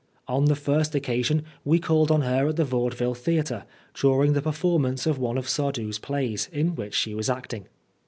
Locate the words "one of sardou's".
5.19-5.99